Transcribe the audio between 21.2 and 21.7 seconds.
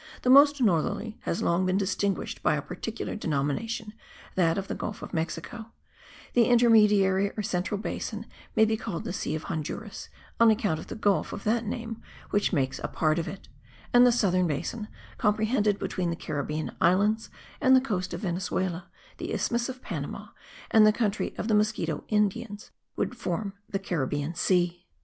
of the